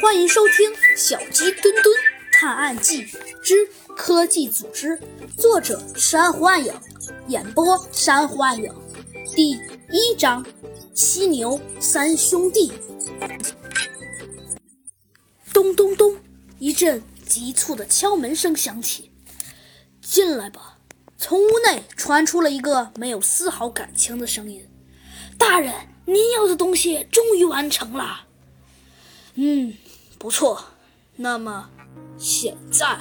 [0.00, 1.94] 欢迎收听《小鸡墩墩
[2.32, 3.04] 探案记
[3.42, 4.98] 之科技组织》，
[5.36, 6.72] 作者珊瑚暗影，
[7.28, 8.72] 演播珊瑚暗影。
[9.34, 10.44] 第一章：
[10.94, 12.72] 犀牛三兄弟。
[15.52, 16.16] 咚咚咚，
[16.58, 19.12] 一阵急促的敲门声响起。
[20.00, 20.78] 进来吧。
[21.16, 24.68] 从屋内传出了一个没有丝毫感情的声音
[25.38, 25.72] ：“大人，
[26.04, 28.26] 您要的东西终于完成了。
[29.34, 29.74] ”“嗯，
[30.18, 30.64] 不错。
[31.16, 31.70] 那么，
[32.18, 32.98] 现在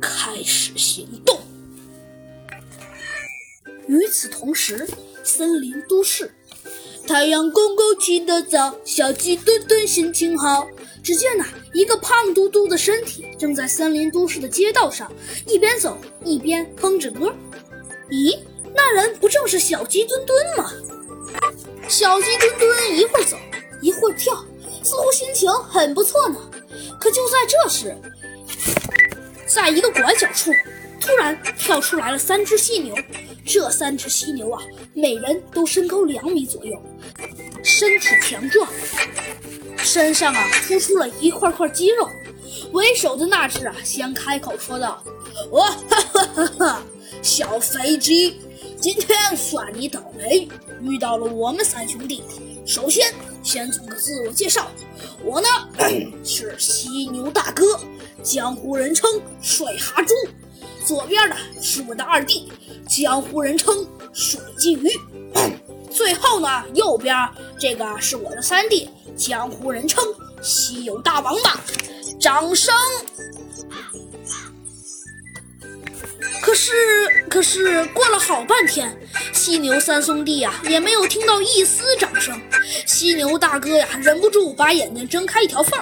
[0.00, 1.40] 开始行动。”
[3.88, 4.88] 与此同时，
[5.22, 6.34] 森林都市，
[7.06, 10.68] 太阳公公起得早，小鸡墩墩心情好。
[11.02, 15.12] 只见呐，一个胖嘟嘟的身体正在森林都市的街道上
[15.46, 17.32] 一边走一边哼着歌。
[18.10, 18.36] 咦，
[18.74, 20.72] 那人不正是小鸡墩墩吗？
[21.88, 23.38] 小鸡墩墩一会儿走
[23.80, 24.44] 一会儿跳，
[24.86, 26.38] 似乎心情很不错呢。
[27.00, 27.96] 可就在这时，
[29.44, 30.52] 在一个拐角处，
[31.00, 32.94] 突然跳出来了三只犀牛。
[33.44, 34.62] 这三只犀牛啊，
[34.94, 36.80] 每人都身高两米左右，
[37.64, 38.68] 身体强壮。
[39.78, 42.08] 身上啊突出了一块块肌肉，
[42.70, 45.02] 为首的那只啊先开口说道
[45.50, 46.82] ：“哇哈哈哈哈，
[47.22, 48.40] 小肥鸡，
[48.80, 50.48] 今天算你倒霉，
[50.80, 52.22] 遇到了我们三兄弟。
[52.64, 53.12] 首先，
[53.46, 54.68] 先做个自我介绍，
[55.24, 55.46] 我呢
[56.24, 57.78] 是犀牛大哥，
[58.20, 59.08] 江湖人称
[59.40, 60.12] 水哈猪。
[60.84, 62.52] 左边的是我的二弟，
[62.88, 64.90] 江湖人称水金鱼。
[65.92, 67.16] 最后呢，右边
[67.56, 70.04] 这个是我的三弟。”江湖人称
[70.42, 71.58] “稀有大王八”，
[72.20, 72.74] 掌声。
[76.42, 76.72] 可是，
[77.30, 78.94] 可是过了好半天，
[79.46, 82.36] 犀牛三兄弟呀也没有听到一丝掌声。
[82.84, 85.78] 犀牛大哥呀忍不住把眼睛睁开一条缝，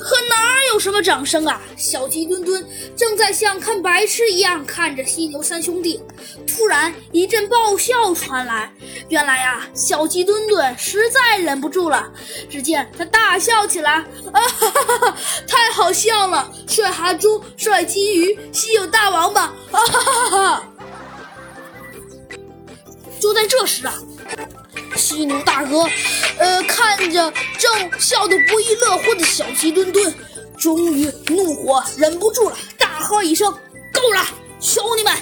[0.00, 1.62] 可哪有什么掌声啊？
[1.76, 6.02] 小鸡墩墩正在像看白痴一样看着犀牛三兄弟，
[6.44, 8.72] 突然一阵爆笑传来。
[9.08, 12.10] 原来呀，小鸡墩墩实在忍不住了，
[12.50, 13.92] 只见他大笑起来，
[14.32, 15.16] 啊 哈哈哈，
[15.46, 16.50] 太好笑了！
[16.66, 19.54] 帅哈猪、帅金鱼、稀有大王八，
[23.56, 23.94] 这时啊，
[24.96, 25.88] 犀牛大哥，
[26.38, 30.12] 呃，看着正笑得不亦乐乎的小鸡墩墩，
[30.58, 33.52] 终于怒火忍不住了，大喝一声
[33.94, 34.26] ：“够了，
[34.60, 35.14] 兄弟们，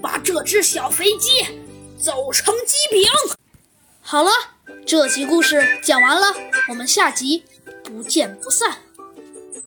[0.00, 1.44] 把这只小飞机！”
[2.00, 3.10] 走成鸡饼。
[4.00, 4.30] 好了，
[4.86, 6.32] 这集故事讲完了，
[6.68, 7.42] 我们下集
[7.82, 8.78] 不见不散。